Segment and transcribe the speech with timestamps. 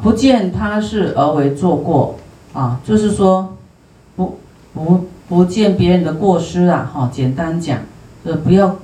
[0.00, 2.16] 不见他是而为做过
[2.54, 3.54] 啊，就是说
[4.16, 4.38] 不
[4.72, 7.78] 不不见别人的过失啊，哈，简单讲，
[8.24, 8.76] 就不要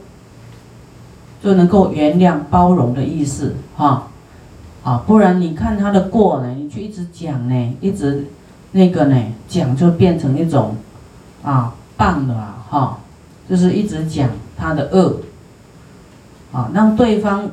[1.42, 4.08] 就能够原谅包容的意思哈，
[4.82, 8.26] 啊，不然你看他的过呢，你去一直讲呢，一直
[8.72, 9.16] 那个呢
[9.48, 10.76] 讲就变成一种
[11.42, 12.98] 啊棒的啊哈，
[13.48, 15.16] 就是一直讲他的恶，
[16.52, 17.50] 啊，让对方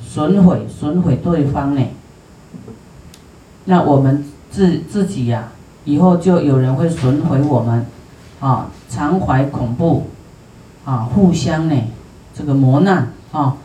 [0.00, 1.82] 损毁损毁对方呢。
[3.70, 5.50] 那我们自自己呀，
[5.84, 7.84] 以后就有人会损毁我们，
[8.40, 10.06] 啊，常怀恐怖，
[10.86, 11.74] 啊，互相呢，
[12.32, 13.58] 这个磨难啊。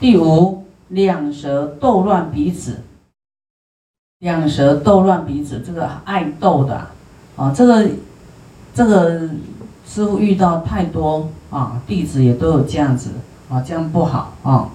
[0.00, 2.82] 第五，两舌斗乱彼此，
[4.18, 6.88] 两舌斗乱彼此，这个爱斗的，
[7.36, 7.88] 啊，这个
[8.74, 9.30] 这个
[9.86, 13.10] 师傅遇到太多啊，弟子也都有这样子，
[13.48, 14.70] 啊，这样不好啊。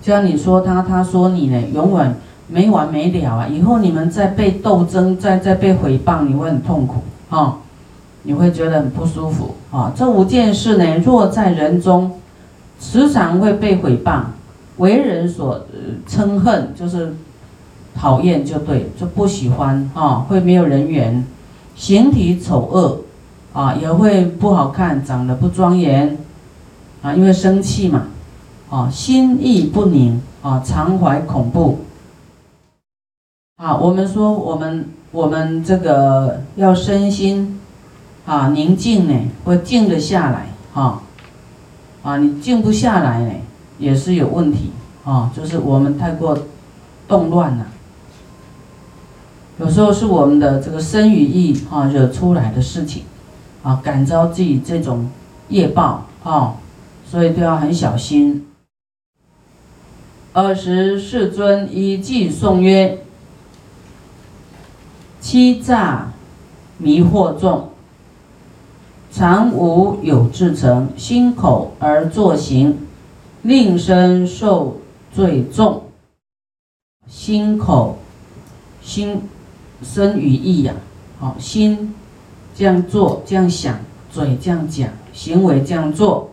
[0.00, 2.16] 就像你说他，他说你呢，永远。
[2.52, 3.48] 没完没了啊！
[3.48, 6.96] 以后你们再被斗争，再再被诽谤，你会很痛苦
[7.30, 7.56] 啊！
[8.24, 9.90] 你会觉得很不舒服啊！
[9.96, 12.12] 这五件事呢，若在人中，
[12.78, 14.20] 时常会被诽谤，
[14.76, 17.14] 为人所呃称恨，就是
[17.94, 21.24] 讨厌就对，就不喜欢啊，会没有人缘，
[21.74, 23.00] 形体丑恶
[23.54, 26.18] 啊，也会不好看，长得不庄严
[27.00, 28.02] 啊，因为生气嘛
[28.68, 31.78] 啊，心意不宁啊，常怀恐怖。
[33.62, 37.60] 啊，我们说我们我们这个要身心
[38.26, 41.00] 啊宁静呢，会静得下来哈。
[42.02, 43.32] 啊，你静不下来呢，
[43.78, 44.72] 也是有问题
[45.04, 46.36] 啊，就是我们太过
[47.06, 47.68] 动乱了。
[49.60, 53.04] 有时候是我们的这个身与意啊惹出来的事情
[53.62, 55.08] 啊，感召自己这种
[55.50, 56.54] 业报啊，
[57.08, 58.44] 所以都要很小心。
[60.32, 62.98] 二十世尊以偈颂曰。
[65.32, 66.12] 欺诈
[66.76, 67.70] 迷惑众，
[69.10, 72.76] 常无有志成，心口而作行，
[73.40, 74.76] 令身受
[75.14, 75.84] 罪重。
[77.08, 77.96] 心口、
[78.82, 79.22] 心、
[79.82, 80.74] 身与意呀，
[81.18, 81.94] 好心
[82.54, 83.80] 这样做、这样想，
[84.12, 86.28] 嘴这样讲，行为这样做，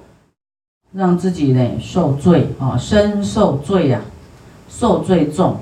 [0.92, 4.02] 让自己呢受罪啊，身受罪呀，
[4.70, 5.56] 受罪重。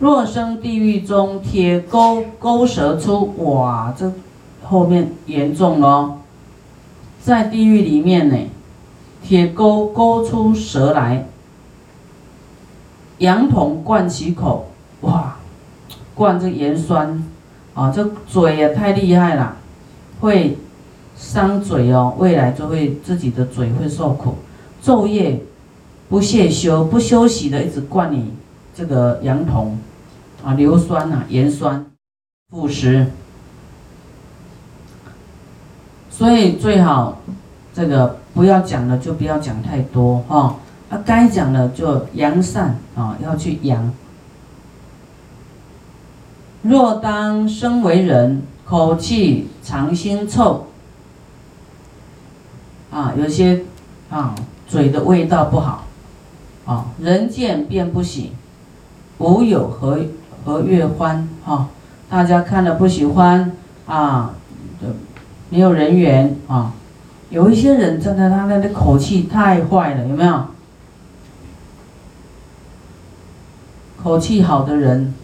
[0.00, 4.12] 若生地狱中，铁钩钩蛇出，哇，这
[4.62, 6.18] 后面严重了。
[7.22, 8.36] 在地狱里面呢，
[9.22, 11.26] 铁钩钩出蛇来，
[13.18, 14.66] 羊桶灌其口，
[15.02, 15.36] 哇，
[16.14, 17.24] 灌这盐酸，
[17.72, 19.56] 啊，这嘴也太厉害了，
[20.20, 20.58] 会
[21.16, 24.34] 伤嘴哦，未来就会自己的嘴会受苦，
[24.82, 25.40] 昼夜
[26.10, 28.34] 不懈休，不休息的一直灌你
[28.74, 29.78] 这个羊酮。
[30.44, 31.86] 啊，硫酸呐，盐酸，
[32.50, 33.06] 腐蚀，
[36.10, 37.22] 所以最好
[37.72, 40.56] 这个不要讲的就不要讲太多哈，
[40.90, 43.90] 啊，该讲的就扬善啊，要去扬。
[46.60, 50.66] 若当生为人，口气常心臭，
[52.90, 53.62] 啊，有些
[54.10, 54.34] 啊
[54.68, 55.86] 嘴的味道不好，
[56.66, 58.32] 啊，人见便不喜，
[59.18, 59.98] 无有何。
[60.44, 61.68] 和月欢哈，
[62.10, 63.50] 大家看了不喜欢
[63.86, 64.34] 啊，
[65.48, 66.74] 没有人缘啊。
[67.30, 70.44] 有一些人真的，他那的口气太坏了，有没有？
[74.02, 75.14] 口气好的人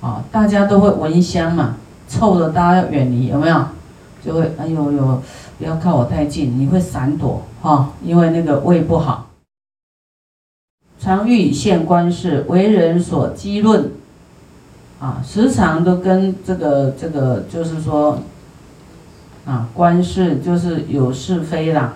[0.00, 1.76] 啊，大家都会闻香嘛，
[2.08, 3.64] 臭的大家要远离，有没有？
[4.20, 5.22] 就会哎呦呦，
[5.60, 9.23] 不要靠我太近，你会闪躲哈，因为那个胃不好。
[11.04, 13.90] 常欲现官事，为人所讥论，
[14.98, 18.20] 啊，时常都跟这个这个，就是说，
[19.44, 21.92] 啊，官事就是有是非啦，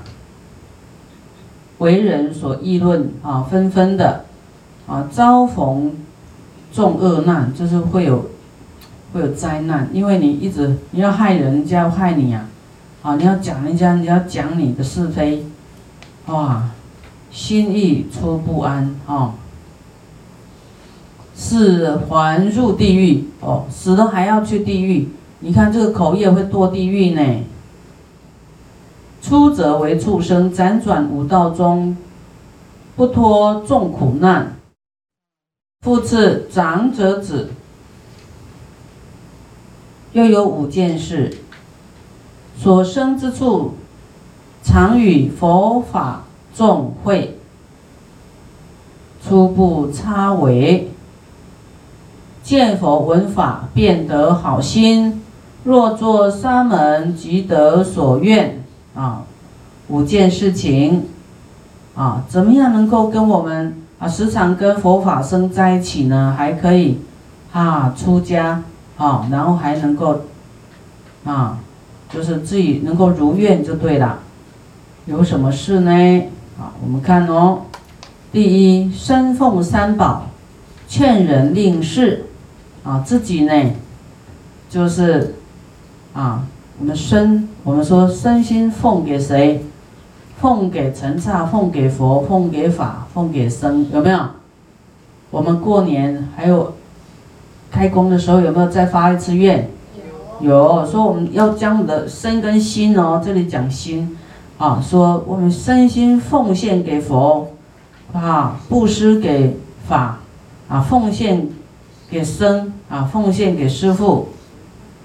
[1.78, 4.26] 为人所议论啊，纷纷的，
[4.86, 5.92] 啊，遭逢
[6.70, 8.26] 重恶难，就是会有
[9.14, 12.44] 会有灾难，因为你一直你要害人家，要害你啊，
[13.00, 15.46] 啊，你要讲人家，你要讲你的是非，
[16.26, 16.68] 哇。
[17.30, 19.34] 心意出不安啊，
[21.36, 25.08] 是还入地狱哦，死了还要去地狱。
[25.40, 27.44] 你看这个口业会堕地狱呢。
[29.20, 31.96] 出则为畜生，辗转五道中，
[32.96, 34.56] 不脱众苦难。
[35.80, 37.50] 复次长者子，
[40.12, 41.36] 又有五件事，
[42.56, 43.74] 所生之处，
[44.62, 46.24] 常与佛法。
[46.54, 47.38] 众会
[49.22, 50.90] 初步差为
[52.42, 55.22] 见佛闻法，便得好心。
[55.64, 58.64] 若作沙门，即得所愿。
[58.94, 59.24] 啊，
[59.88, 61.06] 五件事情。
[61.94, 66.32] 啊，怎么样能够跟我们啊时常跟佛法僧在一起呢？
[66.38, 67.00] 还可以，
[67.52, 68.62] 啊出家
[68.96, 70.20] 啊，然后还能够，
[71.24, 71.58] 啊，
[72.08, 74.20] 就是自己能够如愿就对了。
[75.06, 76.22] 有什么事呢？
[76.58, 77.62] 啊，我们看哦。
[78.32, 80.26] 第一，身奉三宝，
[80.88, 82.26] 劝人令事，
[82.82, 83.52] 啊，自己呢，
[84.68, 85.36] 就是，
[86.12, 86.44] 啊，
[86.78, 89.64] 我们身，我们说身心奉给谁？
[90.40, 94.20] 奉给陈刹，奉给佛，奉给法，奉给僧，有没有？
[95.30, 96.74] 我们过年还有
[97.70, 99.70] 开工的时候，有没有再发一次愿？
[100.40, 100.50] 有。
[100.50, 104.17] 有，说我们要将我们的身跟心哦，这里讲心，
[104.58, 107.48] 啊，说我们身心奉献给佛。
[108.10, 109.54] 啊，布施给
[109.86, 110.18] 法，
[110.66, 111.46] 啊，奉献
[112.08, 114.30] 给僧，啊，奉献给师父，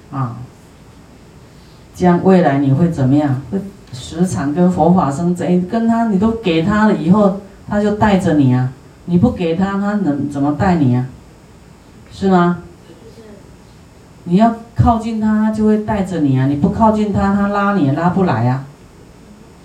[0.09, 0.37] 啊，
[1.93, 3.41] 这样未来你会怎么样？
[3.51, 3.59] 会
[3.91, 8.71] 时常跟佛法僧在跟他，你都给他了以后，他就带着你啊。
[9.05, 11.05] 你不给他，他能怎么带你啊？
[12.09, 12.59] 是吗？
[14.23, 16.47] 你要靠近他，他就会带着你啊。
[16.47, 18.63] 你不靠近他，他拉你也拉不来啊。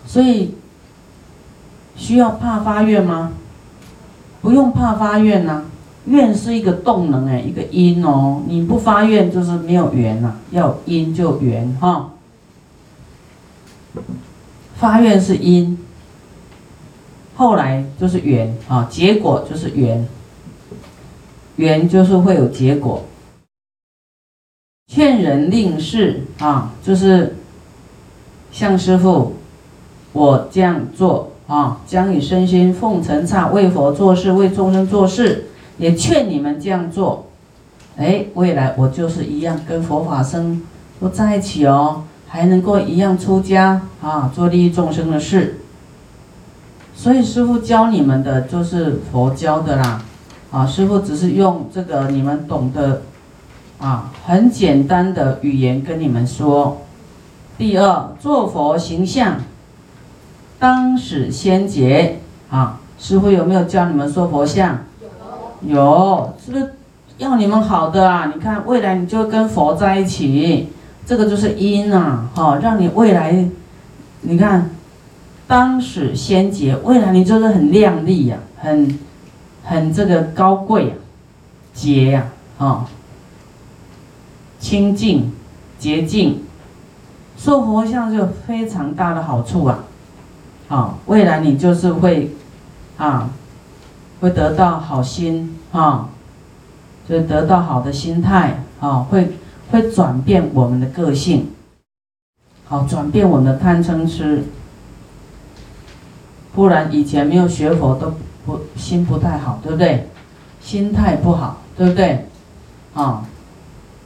[0.09, 0.57] 所以。
[2.01, 3.33] 需要怕发愿吗？
[4.41, 5.65] 不用怕发愿呐，
[6.07, 8.41] 愿是一个动能哎，一个因哦。
[8.47, 12.13] 你不发愿就是没有缘呐，要因就缘哈。
[14.77, 15.77] 发愿是因，
[17.35, 20.07] 后来就是缘啊，结果就是缘，
[21.57, 23.05] 缘就是会有结果。
[24.87, 27.35] 劝人令事啊，就是
[28.53, 29.35] 向师傅，
[30.19, 31.33] 我这样做。
[31.49, 35.47] 啊，将以身心奉承差，为佛做事，为众生做事，
[35.79, 37.29] 也劝你们这样做。
[37.97, 40.61] 哎，未来我就是一样，跟佛法僧
[41.01, 45.63] 都在一起哦，还能够一样出家啊，做利益众生的事。
[46.95, 50.03] 所以师傅教你们的就是佛教的啦，
[50.51, 53.01] 啊，师傅只是用这个你们懂得
[53.79, 56.83] 啊，很简单的语言跟你们说。
[57.57, 59.37] 第二，做佛形象。
[60.59, 62.19] 当使先结
[62.51, 62.81] 啊！
[62.99, 64.79] 师傅有没有教你们说佛像？
[65.63, 66.75] 有，是不是
[67.19, 68.33] 要你们好的啊？
[68.35, 70.69] 你看未来你就跟佛在一起，
[71.07, 72.29] 这个就是因啊！
[72.35, 73.49] 哈，让你未来，
[74.23, 74.71] 你看，
[75.47, 78.99] 当使先结，未来你就是很亮丽呀，很，
[79.63, 80.95] 很这个高贵呀，
[81.73, 82.27] 洁呀，
[82.59, 82.85] 啊，
[84.59, 85.33] 清净，
[85.79, 86.43] 洁净，
[87.37, 89.85] 说佛像就非常大的好处啊！
[90.69, 92.31] 啊，未来你就是会，
[92.99, 93.31] 啊，
[94.21, 96.11] 会得到好心啊，
[97.09, 99.33] 就得到好的心态啊，会
[99.71, 101.49] 会转变我们的个性，
[102.67, 104.45] 好转变我们的贪嗔痴，
[106.55, 108.13] 不然以前没有学佛都
[108.45, 110.09] 不心不太好，对不对？
[110.61, 112.27] 心态不好，对不对？
[112.93, 113.25] 啊，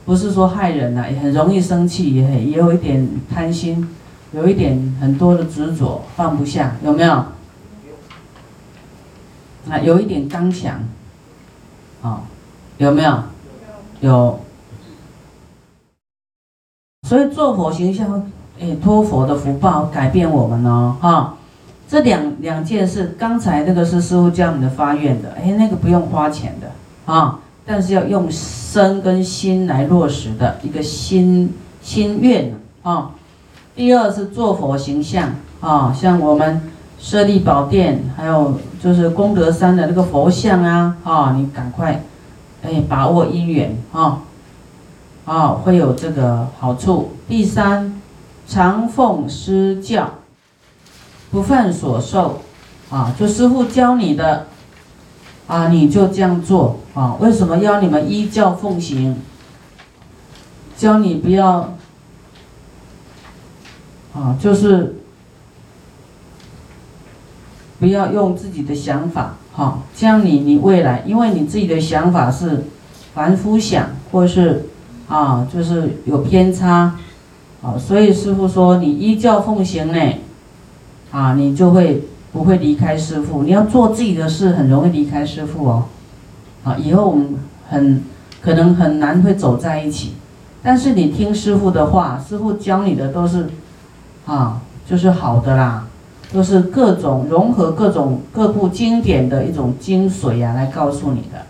[0.05, 3.85] 不是说害人呐，也很容易生气，也很也有一点贪心。
[4.33, 7.11] 有一点很多的执着放不下，有没有？
[9.69, 10.83] 啊，有一点刚强，
[12.01, 12.21] 啊，
[12.77, 13.23] 有没有？
[14.01, 14.39] 有。
[17.07, 21.35] 所以做佛形象，哎，托佛的福报改变我们哦，哈。
[21.87, 26.71] 这两两件事，刚才那个是师傅教你的发愿的，哎，那个不用花钱的
[27.05, 33.11] 啊，但是要用身跟心来落实的一个心心愿啊。
[33.75, 36.61] 第二是做佛形象啊，像我们
[36.99, 42.03] 舍利宝殿，还有就是功德山的那个佛像啊，啊，你赶快，
[42.61, 44.21] 哎，把握因缘啊，
[45.25, 47.13] 啊，会有这个好处。
[47.27, 47.99] 第三，
[48.47, 50.07] 常奉师教，
[51.31, 52.41] 不犯所受，
[52.91, 54.45] 啊，就师傅教你的，
[55.47, 57.15] 啊，你就这样做啊。
[57.19, 59.19] 为什么要你们依教奉行？
[60.77, 61.73] 教你不要。
[64.15, 64.97] 啊，就是
[67.79, 72.65] 不要用自己的想法，哈，这样你你未来，因为你自己的想法是
[73.15, 74.67] 凡夫想，或是
[75.07, 76.95] 啊，就是有偏差，
[77.63, 79.99] 啊，所以师傅说你依教奉行呢，
[81.11, 83.41] 啊，你就会不会离开师傅。
[83.41, 85.85] 你要做自己的事，很容易离开师傅哦，
[86.63, 87.33] 啊，以后我们
[87.67, 88.03] 很
[88.41, 90.13] 可能很难会走在一起。
[90.61, 93.49] 但是你听师傅的话，师傅教你的都是。
[94.25, 95.87] 啊，就是好的啦，
[96.31, 101.45] 都是各种融合各种各部经典的一种精髓呀，来告诉你的。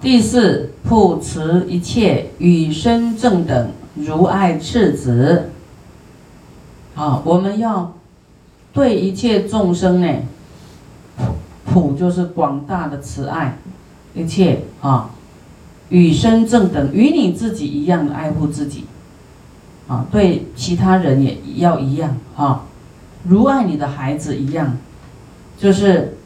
[0.00, 5.50] 第四，普持一切与身正等，如爱赤子。
[6.94, 7.92] 啊，我们要
[8.72, 10.08] 对一切众生呢，
[11.64, 13.58] 普就是广大的慈爱，
[14.14, 15.10] 一切啊，
[15.88, 18.84] 与生正等，与你自己一样的爱护自己。
[19.88, 22.62] 啊，对其他人也要一样啊，
[23.24, 24.76] 如爱你的孩子一样，
[25.58, 26.16] 就是。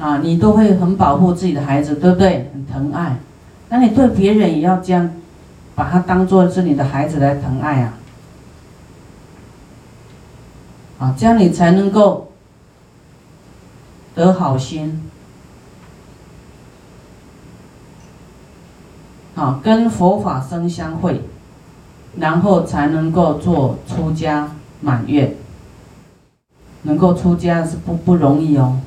[0.00, 2.50] 啊，你都会很保护自己的孩子，对不对？
[2.54, 3.18] 很疼爱，
[3.68, 5.10] 那你对别人也要这样，
[5.74, 7.92] 把他当做是你的孩子来疼爱啊！
[11.00, 12.32] 啊，这样你才能够
[14.14, 15.02] 得好心，
[19.36, 21.20] 啊，跟佛法生相会，
[22.18, 25.36] 然后才能够做出家满月。
[26.82, 28.80] 能够出家是不不容易哦。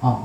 [0.00, 0.22] 哦，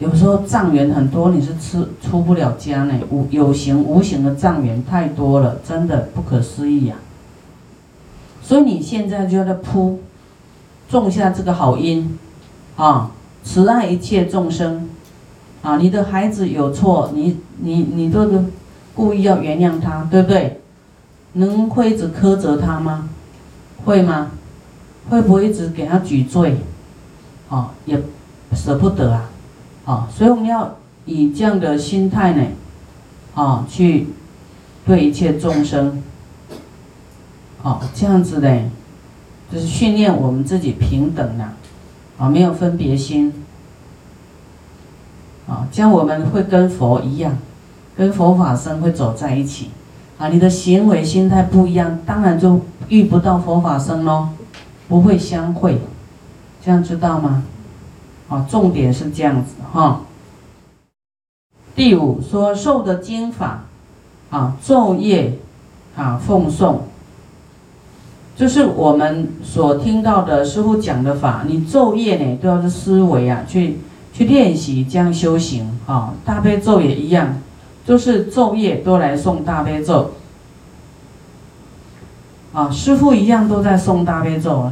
[0.00, 2.98] 有时候障缘很多，你是吃出不了家呢。
[3.10, 6.96] 无有形无形的障缘太多了，真的不可思议呀。
[8.42, 10.00] 所以你现在就要在铺，
[10.88, 12.18] 种下这个好因，
[12.76, 14.90] 啊，慈爱一切众生，
[15.62, 18.28] 啊，你的孩子有错，你你你都
[18.96, 20.60] 故意要原谅他，对不对？
[21.34, 23.08] 能会一直苛责他吗？
[23.84, 24.32] 会吗？
[25.08, 26.56] 会不会一直给他举罪？
[27.48, 28.02] 啊，也。
[28.54, 29.28] 舍不得啊，
[29.84, 32.42] 啊，所以我们要以这样的心态呢，
[33.34, 34.06] 啊，去
[34.86, 36.02] 对一切众生，
[37.62, 38.70] 啊，这样子呢，
[39.52, 41.44] 就是训练我们自己平等的，
[42.16, 43.34] 啊，没有分别心，
[45.46, 47.36] 啊，这样我们会跟佛一样，
[47.96, 49.70] 跟佛法僧会走在一起，
[50.18, 54.28] 啊，你的行为心态不一样，当然就遇不到佛法僧喽，
[54.88, 55.80] 不会相会，
[56.62, 57.44] 这样知道吗？
[58.28, 60.02] 啊，重点是这样子哈。
[61.74, 63.64] 第五说受的经法，
[64.30, 65.38] 啊，昼夜
[65.96, 66.78] 啊奉诵，
[68.36, 73.78] 就是我们所听到的师傅讲的法，你昼夜呢都要是思维啊，去
[74.12, 76.12] 去练习这样修行啊。
[76.24, 77.40] 大悲咒也一样，
[77.86, 80.10] 就是昼夜都来诵大悲咒。
[82.52, 84.70] 啊，师傅一样都在诵大悲咒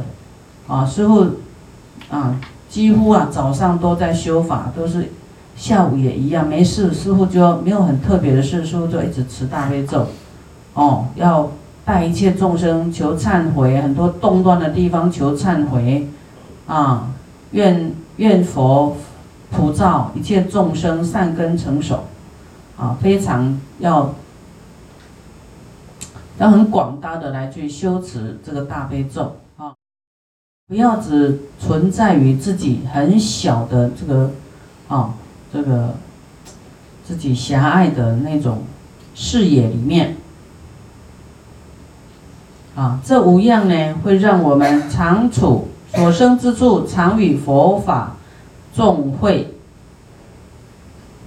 [0.67, 1.25] 啊，师傅
[2.11, 2.39] 啊。
[2.67, 5.09] 几乎啊，早上都在修法，都是
[5.55, 10.07] 下午也一样，没事，师傅就没有很特别的事，师傅就一直持大悲咒，
[10.73, 11.51] 哦，要
[11.85, 16.09] 带一切众生求忏悔，很多动乱的地方求忏悔，
[16.67, 17.07] 啊，
[17.51, 18.97] 愿愿佛
[19.51, 22.03] 普照一切众生善根成熟，
[22.77, 24.13] 啊，非常要
[26.37, 29.73] 要很广大的来去修持这个大悲咒啊。
[30.67, 34.31] 不要只存在于自己很小的这个，
[34.87, 35.13] 啊，
[35.53, 35.95] 这个
[37.05, 38.63] 自己狭隘的那种
[39.13, 40.17] 视野里面，
[42.75, 48.17] 啊，这五样呢，会让我们常处所生之处，常与佛法
[48.75, 49.53] 众会，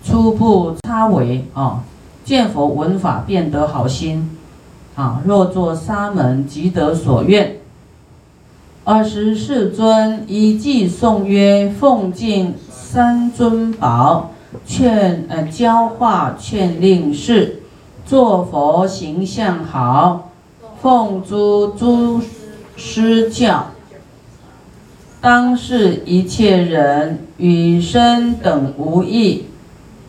[0.09, 1.85] 初步差为啊，
[2.25, 4.39] 见佛闻法，便得好心，
[4.95, 7.59] 啊，若作沙门，即得所愿。
[8.85, 14.31] 二十世尊一偈颂曰：“奉敬三尊宝，
[14.65, 17.61] 劝呃教化劝令事，
[18.07, 20.31] 作佛形象好，
[20.81, 22.23] 奉诸诸
[22.77, 23.67] 师教。
[25.21, 29.45] 当是一切人与身等无异，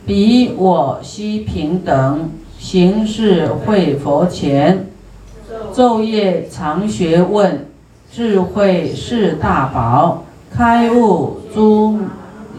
[0.09, 4.87] 彼我悉平等，行事会佛前，
[5.71, 7.67] 昼夜常学问。”
[8.11, 11.99] 智慧是大宝，开悟诸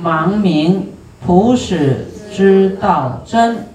[0.00, 0.90] 盲明，
[1.26, 3.66] 普使之道真。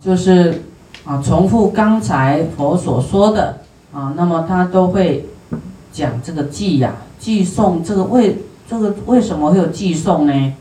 [0.00, 0.62] 就是
[1.04, 3.58] 啊，重复刚才佛所说的
[3.92, 5.26] 啊，那么他都会
[5.90, 8.38] 讲这个偈呀，偈颂这个为
[8.70, 10.54] 这个为什么会有偈颂呢？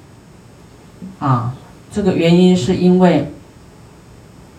[1.20, 1.54] 啊，
[1.92, 3.32] 这个原因是因为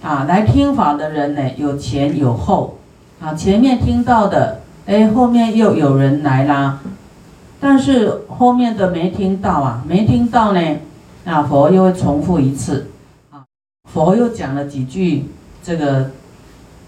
[0.03, 2.79] 啊，来听法的人呢，有前有后
[3.21, 4.61] 啊，前面听到的。
[4.85, 6.81] 哎，后面又有人来啦，
[7.61, 10.61] 但是后面的没听到啊，没听到呢，
[11.23, 12.89] 那佛又会重复一次，
[13.31, 13.45] 啊，
[13.89, 15.27] 佛又讲了几句
[15.63, 16.11] 这个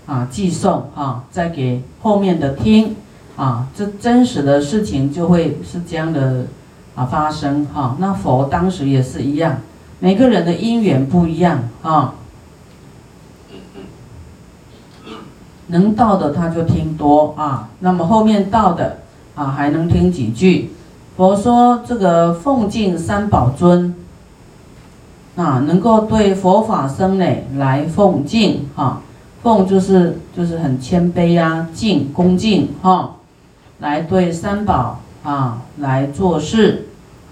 [0.07, 2.97] 啊寄送啊，再给后面的听
[3.37, 6.47] 啊，这真实的事情就会是这样的
[6.95, 7.97] 啊发生哈。
[7.99, 9.59] 那佛当时也是一样，
[9.99, 12.15] 每个人的因缘不一样啊。
[15.69, 18.99] 能到的他就听多啊，那么后面到的
[19.35, 20.71] 啊还能听几句，
[21.17, 23.95] 佛说这个奉敬三宝尊，
[25.37, 29.01] 啊，能够对佛法僧呢来奉敬哈，
[29.43, 33.15] 奉就是就是很谦卑啊，敬恭敬哈，
[33.79, 36.87] 来对三宝啊来做事，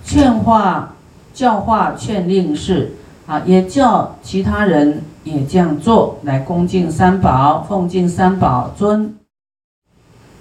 [0.05, 0.95] 劝化
[1.33, 2.97] 教化劝令事
[3.29, 9.15] 啊，也叫其他人也这样做，来恭敬三宝，奉敬三宝尊，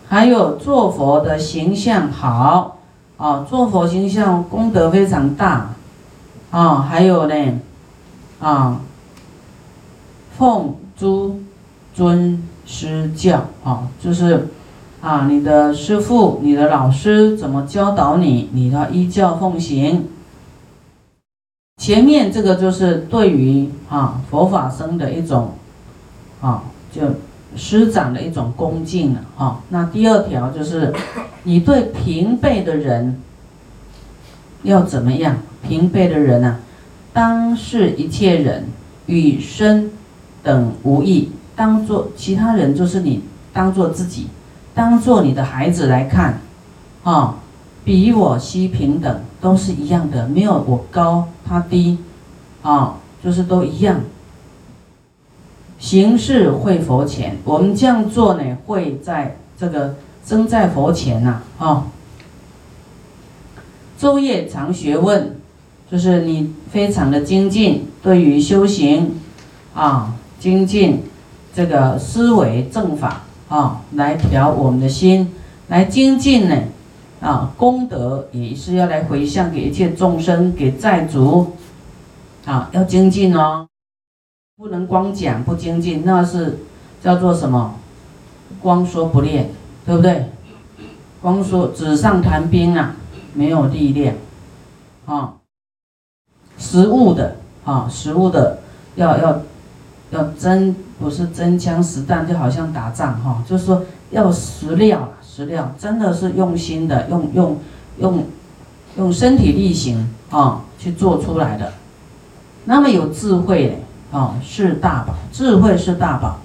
[0.08, 2.78] 还有做佛的形象好。
[3.18, 5.76] 啊，做佛形象功德非常大，
[6.50, 7.60] 啊，还有呢，
[8.40, 8.82] 啊，
[10.36, 11.40] 奉诸
[11.94, 14.48] 尊师教，啊，就是
[15.02, 20.08] 啊，你的师父、你的老师怎么教导你，你要依教奉行。
[21.82, 25.56] 前面这个就是对于啊佛法僧的一种，
[26.40, 27.02] 啊，就。
[27.54, 29.60] 师长的一种恭敬了哈。
[29.68, 30.94] 那第二条就是，
[31.44, 33.20] 你对平辈的人
[34.64, 35.36] 要怎么样？
[35.62, 36.62] 平辈的人啊，
[37.12, 38.68] 当视一切人
[39.08, 39.92] 与生
[40.42, 44.28] 等无异，当做其他人就是你当做自己，
[44.74, 46.40] 当做你的孩子来看，
[47.04, 47.36] 啊，
[47.84, 51.98] 比我悉平等，都是一样的，没有我高他低，
[52.62, 54.02] 啊，就是都一样。
[55.80, 61.88] 行事会佛前，我们这样做呢，会在这个生在佛前呐，啊。
[64.00, 65.36] 昼夜常学问，
[65.92, 69.20] 就是你非常的精进，对于修行，
[69.76, 71.04] 啊，精进
[71.54, 75.30] 这个思维正法啊，来调我们的心，
[75.68, 76.56] 来精进呢，
[77.20, 81.52] 啊，功德也是要来回向给一切众生，给债主，
[82.46, 83.68] 啊，要精进哦。
[84.56, 86.60] 不能光讲不精进，那是
[87.04, 87.76] 叫做什么？
[88.62, 89.50] 光说不练，
[89.86, 90.28] 对不对？
[91.22, 92.96] 光说纸上谈兵啊，
[93.34, 94.16] 没有力量
[95.06, 95.34] 啊。
[96.58, 98.60] 实物的啊，实物的
[98.96, 99.42] 要要
[100.12, 107.58] 要真不是真枪实弹，就好像打仗哈，就是说要实料，实料真的是用心的，用用
[107.98, 108.26] 用
[108.98, 111.74] 用身体力行啊去做出来的，
[112.66, 113.90] 那么有智慧啊。
[114.14, 116.36] 哦，是大宝，智慧是大宝。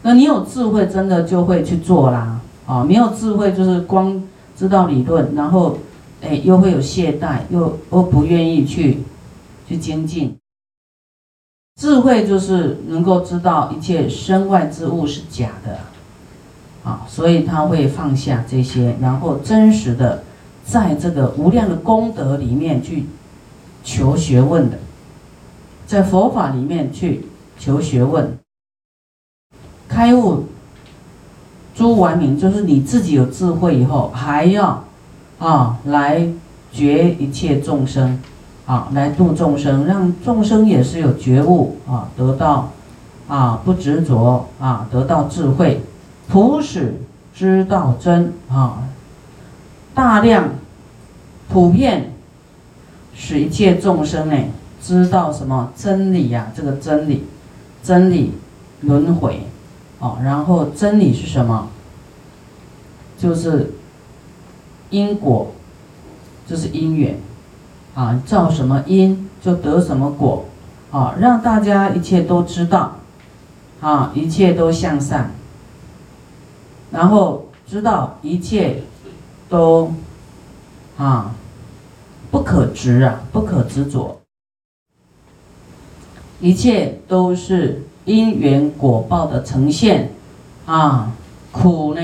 [0.00, 2.40] 那你有智慧，真的就会去做啦。
[2.64, 4.22] 哦，没有智慧就是光
[4.56, 5.76] 知道理论，然后，
[6.22, 9.00] 哎，又会有懈怠，又又不愿意去
[9.68, 10.34] 去精进。
[11.80, 15.78] 智慧就是能够知道一切身外之物是假的，
[16.84, 20.22] 啊，所以他会放下这些，然后真实的
[20.64, 23.06] 在这个无量的功德里面去
[23.82, 24.78] 求学问的。
[25.84, 27.26] 在佛法里面去
[27.58, 28.38] 求学问、
[29.88, 30.46] 开悟、
[31.74, 34.84] 诸完明，就是你自己有智慧以后，还要
[35.38, 36.26] 啊来
[36.72, 38.18] 觉一切众生，
[38.72, 42.70] 啊来度众生，让众生也是有觉悟啊，得到
[43.28, 45.82] 啊不执着啊，得到智慧，
[46.26, 46.94] 普使
[47.34, 48.84] 知道真啊，
[49.92, 50.48] 大量
[51.50, 52.14] 普遍
[53.14, 54.36] 使一切众生呢。
[54.80, 56.50] 知道什么真理呀？
[56.56, 57.24] 这个真理，
[57.82, 58.32] 真理
[58.80, 59.42] 轮回，
[59.98, 61.68] 哦，然后真理是什么？
[63.18, 63.74] 就是
[64.88, 65.52] 因果，
[66.48, 67.16] 就是因缘，
[67.94, 70.44] 啊，造什么因就得什么果，
[70.90, 72.96] 啊，让大家一切都知道，
[73.80, 75.30] 啊，一切都向善，
[76.90, 78.82] 然后知道一切
[79.48, 79.92] 都
[80.96, 81.34] 啊
[82.30, 84.18] 不可执啊，不可执着。
[86.40, 90.10] 一切都是因缘果报的呈现，
[90.66, 91.12] 啊，
[91.52, 92.00] 苦呢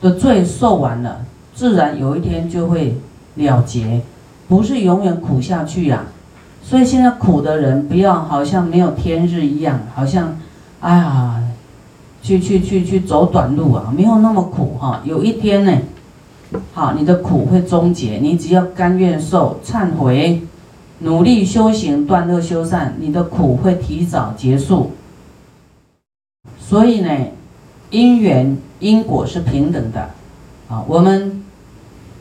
[0.00, 2.96] 的罪受完了，自然有一天就会
[3.34, 4.02] 了结，
[4.50, 6.06] 不是永远苦下去呀。
[6.60, 10.36] 所以现在苦的人不要好像没有天日一样，好像，
[10.80, 11.40] 哎呀，
[12.20, 15.02] 去去去去走短路啊，没有那么苦哈。
[15.04, 15.78] 有一天呢，
[16.74, 20.42] 好，你的苦会终结，你只要甘愿受，忏悔。
[21.02, 24.90] 努力修行，断恶修善，你的苦会提早结束。
[26.58, 27.10] 所以呢，
[27.90, 30.10] 因缘因果是平等的，
[30.68, 31.42] 啊，我们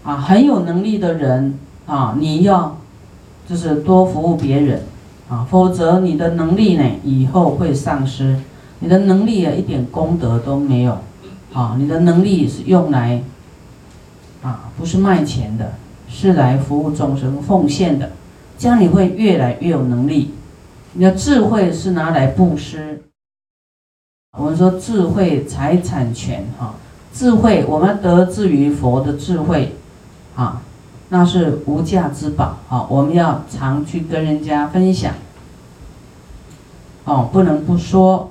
[0.03, 1.59] 啊很有能力的人
[1.89, 2.77] 啊，你要
[3.47, 4.83] 就是多服务别人
[5.27, 8.39] 啊，否则你的能力呢以后会丧失，
[8.79, 10.99] 你的能力啊一点功德都没有，
[11.51, 13.23] 啊，你的能力是用来
[14.43, 15.73] 啊不是卖钱的，
[16.07, 18.11] 是来服务众生奉献的。
[18.57, 20.35] 这样你会越来越有能力。
[20.93, 23.01] 你的智慧是拿来布施。
[24.37, 26.75] 我们说智慧财产权哈，
[27.11, 29.75] 智慧我们得自于佛的智慧，
[30.35, 30.61] 啊，
[31.09, 35.13] 那是无价之宝啊，我们要常去跟人家分享，
[37.05, 38.29] 哦，不能不说。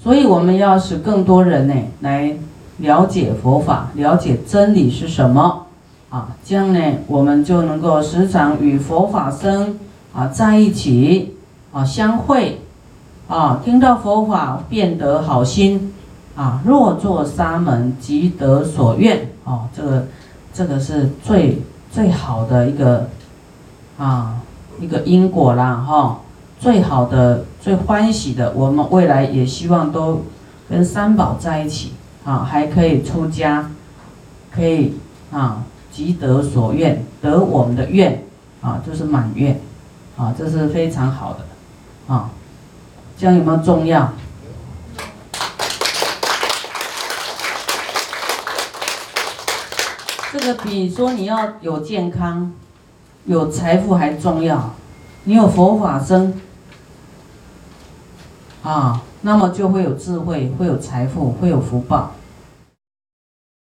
[0.00, 2.36] 所以我们要使更多人呢来
[2.76, 5.66] 了解佛法，了解真理是什么。
[6.10, 9.78] 啊，这样呢我们就能够时常与佛法僧
[10.14, 11.36] 啊在一起
[11.72, 12.60] 啊相会。
[13.28, 15.92] 啊，听到佛法变得好心
[16.34, 19.28] 啊，若作沙门即得所愿。
[19.44, 20.06] 哦，这个
[20.58, 23.08] 这个是最最好的一个
[23.96, 24.40] 啊
[24.80, 26.18] 一个因果啦哈。
[26.58, 30.24] 最好的、最欢喜的，我们未来也希望都
[30.68, 31.92] 跟三宝在一起
[32.24, 33.70] 啊，还可以出家，
[34.50, 34.94] 可以
[35.30, 38.24] 啊，即得所愿，得我们的愿
[38.60, 39.60] 啊，就是满愿
[40.16, 42.30] 啊，这是非常好的啊。
[43.16, 44.12] 这样有没有重要？
[50.30, 52.52] 这个比说你要有健康、
[53.24, 54.74] 有财富还重要。
[55.24, 56.34] 你有佛法僧。
[58.62, 62.12] 啊，那么就会有智慧，会有财富，会有福报。